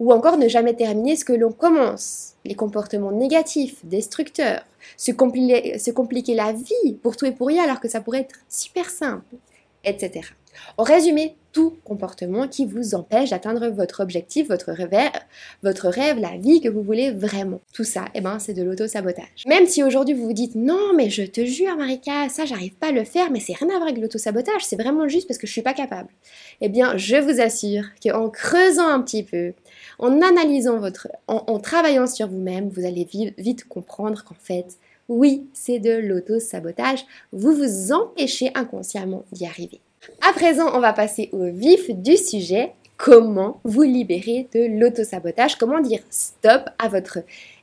Ou 0.00 0.12
encore 0.12 0.36
ne 0.36 0.48
jamais 0.48 0.74
terminer 0.74 1.14
ce 1.14 1.24
que 1.24 1.32
l'on 1.32 1.52
commence. 1.52 2.34
Les 2.44 2.56
comportements 2.56 3.12
négatifs, 3.12 3.76
destructeurs. 3.84 4.64
Se, 4.96 5.12
se 5.12 5.90
compliquer 5.92 6.34
la 6.34 6.52
vie 6.52 6.94
pour 7.02 7.16
tout 7.16 7.26
et 7.26 7.30
pour 7.30 7.46
rien 7.46 7.62
alors 7.62 7.78
que 7.78 7.88
ça 7.88 8.00
pourrait 8.00 8.22
être 8.22 8.40
super 8.48 8.90
simple, 8.90 9.36
etc. 9.84 10.28
En 10.76 10.82
résumé, 10.82 11.36
tout 11.52 11.76
comportement 11.84 12.48
qui 12.48 12.64
vous 12.66 12.94
empêche 12.94 13.30
d'atteindre 13.30 13.68
votre 13.68 14.02
objectif, 14.02 14.48
votre 14.48 14.70
rêve, 14.72 16.18
la 16.18 16.36
vie 16.38 16.60
que 16.60 16.68
vous 16.68 16.82
voulez 16.82 17.10
vraiment. 17.10 17.60
Tout 17.74 17.84
ça, 17.84 18.06
eh 18.14 18.20
ben, 18.20 18.38
c'est 18.38 18.54
de 18.54 18.62
l'auto-sabotage. 18.62 19.44
Même 19.46 19.66
si 19.66 19.82
aujourd'hui 19.82 20.14
vous 20.14 20.26
vous 20.26 20.32
dites 20.32 20.54
non, 20.54 20.94
mais 20.96 21.10
je 21.10 21.22
te 21.22 21.44
jure, 21.44 21.76
Marika, 21.76 22.28
ça, 22.28 22.46
j'arrive 22.46 22.74
pas 22.74 22.88
à 22.88 22.92
le 22.92 23.04
faire, 23.04 23.30
mais 23.30 23.40
c'est 23.40 23.54
rien 23.54 23.68
à 23.68 23.76
voir 23.76 23.88
avec 23.88 23.98
l'auto-sabotage, 23.98 24.64
c'est 24.64 24.80
vraiment 24.80 25.08
juste 25.08 25.28
parce 25.28 25.38
que 25.38 25.46
je 25.46 25.52
suis 25.52 25.62
pas 25.62 25.74
capable. 25.74 26.08
Eh 26.60 26.68
bien, 26.68 26.96
je 26.96 27.16
vous 27.16 27.40
assure 27.40 27.84
qu'en 28.02 28.30
creusant 28.30 28.88
un 28.88 29.02
petit 29.02 29.22
peu, 29.22 29.52
en 29.98 30.22
analysant 30.22 30.78
votre, 30.78 31.08
en, 31.26 31.58
travaillant 31.58 32.06
sur 32.06 32.28
vous-même, 32.28 32.68
vous 32.70 32.86
allez 32.86 33.06
vite 33.36 33.68
comprendre 33.68 34.24
qu'en 34.24 34.36
fait, 34.40 34.78
oui, 35.08 35.46
c'est 35.52 35.78
de 35.78 35.92
l'auto-sabotage. 35.92 37.04
Vous 37.32 37.52
vous 37.52 37.92
empêchez 37.92 38.50
inconsciemment 38.54 39.24
d'y 39.32 39.46
arriver. 39.46 39.80
À 40.20 40.32
présent, 40.32 40.70
on 40.74 40.80
va 40.80 40.92
passer 40.92 41.28
au 41.32 41.44
vif 41.44 41.90
du 41.90 42.16
sujet. 42.16 42.72
Comment 42.96 43.60
vous 43.64 43.82
libérer 43.82 44.48
de 44.54 44.78
l'autosabotage? 44.78 45.56
Comment 45.56 45.80
dire 45.80 46.00
stop 46.10 46.62
à 46.78 46.88
votre 46.88 47.18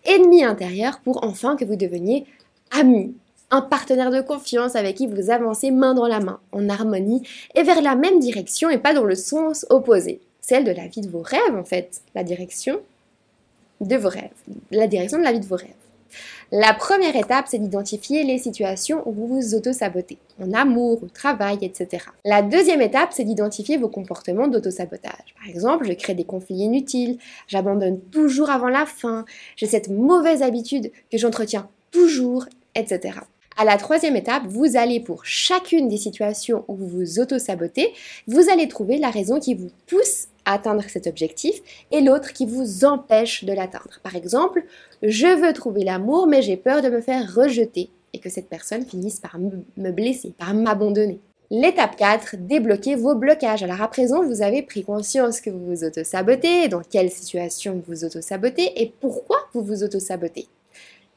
ennemi 0.06 0.44
intérieur 0.44 1.00
pour 1.04 1.24
enfin 1.24 1.56
que 1.56 1.66
vous 1.66 1.76
deveniez 1.76 2.26
ami, 2.72 3.16
un 3.52 3.62
partenaire 3.62 4.12
de 4.12 4.22
confiance 4.22 4.76
avec 4.76 4.98
qui 4.98 5.08
vous 5.08 5.30
avancez 5.30 5.72
main 5.72 5.94
dans 5.94 6.08
la 6.08 6.20
main, 6.20 6.40
en 6.52 6.70
harmonie 6.70 7.24
et 7.56 7.64
vers 7.64 7.82
la 7.82 7.96
même 7.96 8.20
direction 8.20 8.70
et 8.70 8.78
pas 8.78 8.94
dans 8.94 9.06
le 9.06 9.16
sens 9.16 9.66
opposé, 9.70 10.20
celle 10.42 10.66
de 10.66 10.72
la 10.72 10.88
vie 10.88 11.02
de 11.02 11.10
vos 11.10 11.22
rêves 11.22 11.56
en 11.56 11.64
fait, 11.64 12.02
la 12.16 12.24
direction 12.24 12.80
de 13.82 13.96
vos 13.96 14.10
rêves, 14.10 14.30
la 14.72 14.88
direction 14.88 15.18
de 15.18 15.24
la 15.24 15.32
vie 15.32 15.40
de 15.40 15.46
vos 15.46 15.56
rêves. 15.56 15.70
La 16.52 16.74
première 16.74 17.16
étape, 17.16 17.46
c'est 17.48 17.60
d'identifier 17.60 18.24
les 18.24 18.38
situations 18.38 19.02
où 19.08 19.12
vous 19.12 19.28
vous 19.28 19.56
auto-sabotez, 19.56 20.18
en 20.42 20.54
amour, 20.54 21.04
au 21.04 21.08
travail, 21.08 21.60
etc. 21.62 22.06
La 22.26 22.42
deuxième 22.42 22.82
étape, 22.82 23.14
c'est 23.14 23.24
d'identifier 23.24 23.78
vos 23.78 23.90
comportements 23.90 24.48
d'auto-sabotage. 24.48 25.36
Par 25.38 25.48
exemple, 25.48 25.86
je 25.86 25.94
crée 25.94 26.16
des 26.16 26.24
conflits 26.24 26.56
inutiles, 26.56 27.18
j'abandonne 27.48 28.00
toujours 28.12 28.50
avant 28.50 28.70
la 28.70 28.86
fin, 28.86 29.26
j'ai 29.56 29.68
cette 29.68 29.90
mauvaise 29.90 30.42
habitude 30.42 30.92
que 31.12 31.18
j'entretiens 31.18 31.70
toujours, 31.92 32.46
etc. 32.76 33.20
À 33.58 33.66
la 33.66 33.76
troisième 33.76 34.16
étape, 34.16 34.44
vous 34.48 34.78
allez 34.78 35.02
pour 35.02 35.26
chacune 35.26 35.90
des 35.90 35.98
situations 35.98 36.64
où 36.70 36.76
vous 36.76 36.88
vous 36.88 37.20
auto-sabotez, 37.20 37.92
vous 38.26 38.50
allez 38.50 38.70
trouver 38.70 38.98
la 38.98 39.10
raison 39.10 39.40
qui 39.40 39.54
vous 39.54 39.70
pousse 39.86 40.28
atteindre 40.54 40.84
cet 40.88 41.08
objectif 41.08 41.62
et 41.92 42.02
l'autre 42.02 42.34
qui 42.34 42.46
vous 42.46 42.86
empêche 42.86 43.44
de 43.44 43.54
l'atteindre. 43.54 44.00
Par 44.04 44.16
exemple, 44.16 44.64
je 45.02 45.28
veux 45.28 45.54
trouver 45.54 45.84
l'amour 45.84 46.28
mais 46.28 46.42
j'ai 46.42 46.58
peur 46.58 46.82
de 46.82 46.90
me 46.90 47.02
faire 47.02 47.34
rejeter 47.34 47.90
et 48.14 48.20
que 48.20 48.30
cette 48.30 48.50
personne 48.50 48.86
finisse 48.86 49.20
par 49.20 49.38
me 49.38 49.92
blesser, 49.92 50.34
par 50.38 50.54
m'abandonner. 50.54 51.20
L'étape 51.52 51.96
4, 51.96 52.36
débloquer 52.38 52.96
vos 52.96 53.16
blocages. 53.16 53.64
Alors 53.64 53.82
à 53.82 53.88
présent, 53.88 54.24
vous 54.24 54.44
avez 54.44 54.62
pris 54.62 54.84
conscience 54.84 55.42
que 55.42 55.50
vous 55.50 55.66
vous 55.66 55.84
auto-sabotez, 55.84 56.68
dans 56.68 56.82
quelle 56.82 57.10
situation 57.10 57.74
vous 57.74 57.96
vous 57.96 58.06
auto-sabotez 58.06 58.72
et 58.76 58.94
pourquoi 59.00 59.40
vous 59.54 59.64
vous 59.64 59.84
auto-sabotez. 59.84 60.48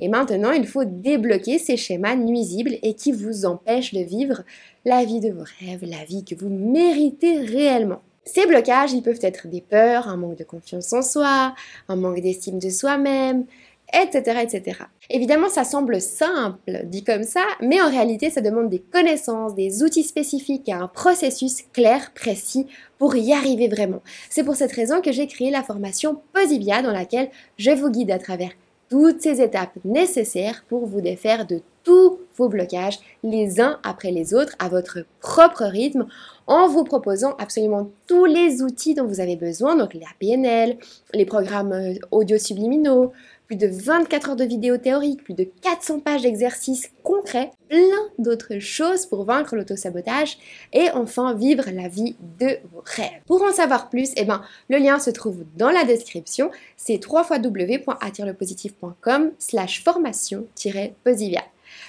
Et 0.01 0.09
maintenant, 0.09 0.53
il 0.53 0.67
faut 0.67 0.87
débloquer 0.87 1.59
ces 1.59 1.77
schémas 1.77 2.17
nuisibles 2.17 2.79
et 2.83 2.95
qui 2.95 3.13
vous 3.13 3.45
empêchent 3.45 3.93
de 3.93 4.01
vivre 4.01 4.43
la 4.87 5.05
vie 5.05 5.21
de 5.21 5.31
vos 5.31 5.45
rêves, 5.61 5.85
la 5.85 6.05
vie 6.05 6.25
que 6.25 6.35
vous 6.35 6.49
méritez 6.49 7.39
réellement. 7.41 8.01
Ces 8.25 8.47
blocages, 8.47 8.93
ils 8.93 9.03
peuvent 9.03 9.19
être 9.23 9.49
des 9.49 9.61
peurs, 9.61 10.09
un 10.09 10.17
manque 10.17 10.39
de 10.39 10.45
confiance 10.45 10.93
en 10.93 11.03
soi, 11.03 11.55
un 11.89 11.97
manque 11.97 12.21
d'estime 12.21 12.59
de 12.59 12.71
soi-même, 12.71 13.47
etc., 13.93 14.41
etc. 14.43 14.81
Évidemment, 15.11 15.49
ça 15.49 15.65
semble 15.65 16.01
simple 16.01 16.83
dit 16.85 17.05
comme 17.05 17.25
ça, 17.25 17.43
mais 17.61 17.81
en 17.81 17.91
réalité, 17.91 18.31
ça 18.31 18.41
demande 18.41 18.71
des 18.71 18.79
connaissances, 18.79 19.55
des 19.55 19.83
outils 19.83 20.05
spécifiques 20.05 20.69
et 20.69 20.73
un 20.73 20.89
processus 20.89 21.63
clair, 21.73 22.13
précis 22.15 22.67
pour 22.99 23.17
y 23.17 23.33
arriver 23.33 23.69
vraiment. 23.69 24.03
C'est 24.31 24.45
pour 24.45 24.57
cette 24.57 24.73
raison 24.73 25.01
que 25.01 25.13
j'ai 25.13 25.27
créé 25.27 25.51
la 25.51 25.63
formation 25.63 26.23
Posibia 26.33 26.83
dans 26.83 26.93
laquelle 26.93 27.31
je 27.59 27.71
vous 27.71 27.91
guide 27.91 28.11
à 28.11 28.19
travers 28.19 28.53
toutes 28.93 29.23
ces 29.23 29.41
étapes 29.41 29.79
nécessaires 29.87 30.67
pour 30.69 30.85
vous 30.85 31.01
défaire 31.01 31.47
de 31.47 31.63
tous 31.83 32.19
vos 32.37 32.51
blocages 32.51 32.99
les 33.23 33.59
uns 33.59 33.81
après 33.85 34.11
les 34.11 34.35
autres 34.35 34.55
à 34.59 34.69
votre 34.69 34.99
propre 35.19 35.65
rythme 35.65 36.07
en 36.47 36.69
vous 36.69 36.85
proposant 36.85 37.35
absolument 37.39 37.89
tous 38.07 38.27
les 38.27 38.61
outils 38.61 38.95
dont 38.95 39.07
vous 39.07 39.21
avez 39.21 39.37
besoin, 39.37 39.77
donc 39.77 39.95
la 39.95 40.09
PNL, 40.21 40.77
les 41.15 41.25
programmes 41.25 41.73
euh, 41.73 41.95
audio 42.11 42.37
subliminaux, 42.37 43.13
plus 43.53 43.59
de 43.59 43.69
24 43.69 44.31
heures 44.31 44.37
de 44.37 44.47
vidéos 44.47 44.79
théoriques, 44.79 45.25
plus 45.25 45.35
de 45.35 45.45
400 45.45 46.01
pages 46.01 46.23
d'exercices 46.23 46.91
concrets, 47.03 47.51
plein 47.69 48.09
d'autres 48.19 48.61
choses 48.61 49.05
pour 49.05 49.25
vaincre 49.25 49.57
l'autosabotage 49.57 50.39
et 50.73 50.89
enfin 50.95 51.35
vivre 51.35 51.65
la 51.71 51.87
vie 51.87 52.17
de 52.41 52.57
vos 52.73 52.83
rêves. 52.83 53.21
Pour 53.27 53.43
en 53.43 53.53
savoir 53.53 53.91
plus, 53.91 54.13
eh 54.17 54.25
ben, 54.25 54.41
le 54.71 54.79
lien 54.79 54.99
se 54.99 55.11
trouve 55.11 55.45
dans 55.59 55.69
la 55.69 55.85
description, 55.85 56.51
c'est 56.79 56.99
www.attirelepositif.com 57.07 59.33
slash 59.39 59.85
formation-posivia. 59.85 61.43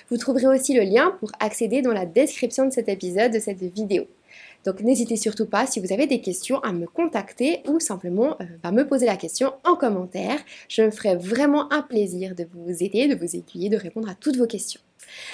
Vous 0.10 0.18
trouverez 0.18 0.48
aussi 0.48 0.74
le 0.74 0.84
lien 0.84 1.16
pour 1.22 1.32
accéder 1.40 1.82
dans 1.82 1.94
la 1.94 2.06
description 2.06 2.66
de 2.66 2.74
cet 2.74 2.90
épisode, 2.90 3.32
de 3.32 3.40
cette 3.40 3.64
vidéo. 3.64 4.06
Donc 4.66 4.82
n'hésitez 4.82 5.16
surtout 5.16 5.46
pas 5.46 5.66
si 5.68 5.80
vous 5.80 5.92
avez 5.92 6.08
des 6.08 6.22
questions 6.22 6.60
à 6.60 6.72
me 6.72 6.86
contacter 6.86 7.62
ou 7.68 7.80
simplement 7.80 8.38
euh, 8.42 8.46
à 8.64 8.72
me 8.72 8.88
poser 8.88 9.06
la 9.06 9.18
question 9.18 9.54
en 9.64 9.76
commentaire. 9.76 10.40
Je 10.70 10.84
me 10.84 10.92
ferai 10.92 11.16
vraiment 11.16 11.72
un 11.74 11.82
plaisir 11.82 12.36
de 12.36 12.48
vous 12.54 12.84
aider, 12.84 13.08
de 13.08 13.16
vous 13.16 13.36
aiguiller, 13.36 13.70
de 13.70 13.78
répondre 13.78 14.10
à 14.10 14.16
toutes 14.16 14.38
vos 14.38 14.48
questions. 14.48 14.82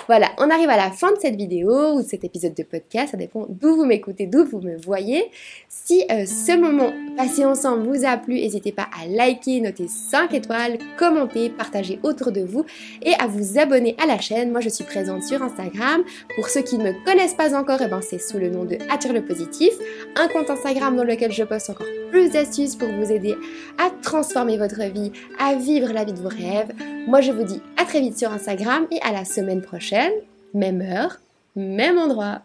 Voilà, 0.08 0.30
on 0.38 0.50
arrive 0.50 0.70
à 0.70 0.78
la 0.78 0.92
fin 0.92 1.12
de 1.12 1.20
cette 1.20 1.36
vidéo 1.36 1.94
ou 1.94 2.02
de 2.02 2.08
cet 2.08 2.24
épisode 2.24 2.54
de 2.54 2.64
podcast, 2.64 3.12
ça 3.12 3.18
dépend 3.18 3.46
d'où 3.50 3.76
vous 3.76 3.86
m'écoutez, 3.86 4.28
d'où 4.28 4.46
vous 4.46 4.62
me 4.62 4.78
voyez. 4.78 5.30
Si 5.68 6.04
euh, 6.12 6.26
ce 6.26 6.58
moment 6.58 6.92
passé 7.18 7.46
ensemble 7.46 7.88
vous 7.88 8.06
a 8.06 8.18
plu, 8.18 8.36
n'hésitez 8.36 8.72
pas 8.72 8.88
à 9.00 9.08
liker, 9.08 9.62
noter 9.62 9.88
5 9.88 10.34
étoiles, 10.34 10.78
commenter, 10.98 11.50
partager 11.50 12.00
autour 12.04 12.32
de 12.32 12.42
vous 12.42 12.66
et 13.02 13.14
à 13.20 13.28
vous 13.28 13.60
abonner 13.60 13.96
à 14.02 14.06
la 14.06 14.20
chaîne. 14.20 14.52
Moi 14.52 14.62
je 14.62 14.70
suis 14.70 14.84
présente 14.84 15.24
sur 15.24 15.42
Instagram. 15.42 16.04
Pour 16.36 16.50
ceux 16.50 16.62
qui 16.62 16.78
ne 16.78 16.84
me 16.84 17.06
connaissent 17.06 17.34
pas 17.34 17.56
encore, 17.56 17.80
eh 17.84 17.88
ben, 17.88 18.02
c'est 18.02 18.20
sous 18.20 18.38
le 18.38 18.50
nom 18.50 18.66
de 18.66 18.78
Attire 18.90 19.14
le 19.14 19.24
Positif, 19.24 19.72
un 20.16 20.28
compte 20.28 20.50
Instagram 20.50 20.96
dans 20.96 21.04
lequel 21.04 21.32
je 21.32 21.44
poste 21.44 21.70
encore 21.70 21.88
plus 22.10 22.32
d'astuces 22.32 22.76
pour 22.76 22.90
vous 22.90 23.12
aider 23.12 23.36
à 23.78 23.90
transformer 24.02 24.58
votre 24.58 24.82
vie, 24.92 25.12
à 25.38 25.56
vivre 25.56 25.92
la 25.94 26.04
vie 26.04 26.14
de 26.14 26.20
vos 26.20 26.30
rêves. 26.30 26.74
Moi 27.10 27.22
je 27.22 27.32
vous 27.32 27.44
dis 27.44 27.60
à 27.76 27.86
très 27.86 28.02
vite 28.02 28.20
sur 28.20 28.32
Instagram 28.32 28.86
et 28.92 29.02
à 29.02 29.12
la 29.12 29.26
semaine 29.26 29.64
prochaine, 29.64 30.12
même 30.54 30.80
heure, 30.80 31.18
même 31.56 31.98
endroit. 31.98 32.44